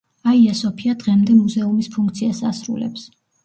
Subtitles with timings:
[0.29, 3.09] აია-სოფია დღემდე მუზეუმის ფუნქციას ასრულებს.